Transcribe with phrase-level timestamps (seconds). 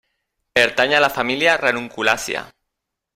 [0.59, 2.43] Pertany a la família Ranunculàcia.